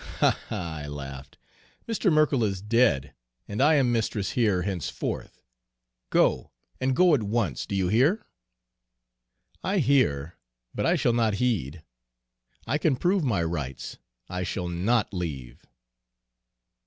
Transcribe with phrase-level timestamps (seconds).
[0.19, 1.37] "'Ha, ha!' I laughed.
[1.87, 2.11] 'Mr.
[2.11, 3.13] Merkell is dead,
[3.47, 5.43] and I am mistress here henceforth.
[6.09, 8.25] Go, and go at once, do you hear?'
[9.63, 10.39] "'I hear,
[10.73, 11.83] but I shall not heed.
[12.65, 13.99] I can prove my rights!
[14.27, 15.63] I shall not leave!'